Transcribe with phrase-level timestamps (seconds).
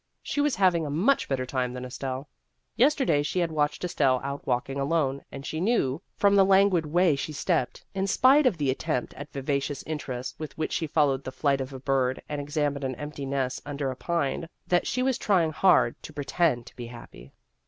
[0.23, 2.27] She was having a much better time than Estelle.
[2.75, 7.15] Yesterday she had watched Estelle out walking alone, and she knew from the languid way
[7.15, 11.31] she stepped, in spite of the attempt at vivacious interest with which she followed the
[11.31, 15.03] flight of a bird and examined an empty nest un der a pine, that she
[15.03, 17.31] was trying hard to pretend to be happy.